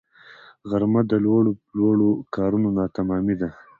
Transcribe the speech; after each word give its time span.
غرمه 0.69 1.01
د 1.11 1.13
لوړو 1.25 1.51
لوړو 1.77 2.09
کارونو 2.35 2.67
ناتمامی 2.77 3.35
ده 3.41 3.49